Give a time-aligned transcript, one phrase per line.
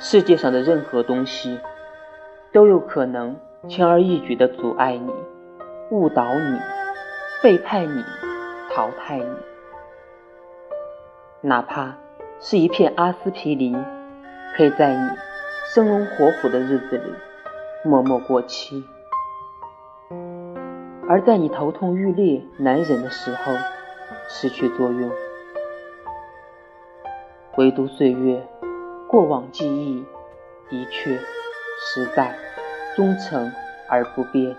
[0.00, 1.58] 世界上的任何东西
[2.52, 3.36] 都有可能
[3.68, 5.12] 轻而易举地阻碍你、
[5.90, 6.58] 误导你、
[7.42, 8.04] 背叛你、
[8.72, 9.26] 淘汰你，
[11.40, 11.96] 哪怕
[12.40, 13.76] 是一片阿司匹林，
[14.56, 15.10] 可以在你
[15.74, 17.12] 生龙活虎的日子里
[17.84, 18.84] 默默过期，
[21.08, 23.52] 而在你头痛欲裂、难忍的时候
[24.28, 25.10] 失去作用。
[27.56, 28.40] 唯独岁月，
[29.08, 30.04] 过往记忆
[30.68, 32.38] 的确实在，
[32.94, 33.50] 忠诚
[33.88, 34.54] 而不变。